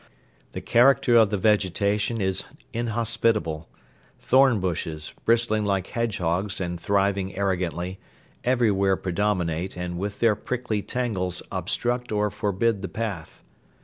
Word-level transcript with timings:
The 0.53 0.61
character 0.61 1.15
of 1.15 1.29
the 1.29 1.37
vegetation 1.37 2.19
is 2.21 2.45
inhospitable. 2.73 3.69
Thorn 4.17 4.59
bushes, 4.59 5.13
bristling 5.25 5.63
like 5.63 5.85
hedgehogs 5.91 6.59
and 6.59 6.81
thriving 6.81 7.37
arrogantly, 7.37 7.99
everywhere 8.43 8.95
predominate 8.97 9.77
and 9.77 9.99
with 9.99 10.19
their 10.19 10.35
prickly 10.35 10.81
tangles 10.81 11.43
obstruct 11.51 12.11
or 12.11 12.31
forbid 12.31 12.81
the 12.81 12.87
path. 12.89 13.43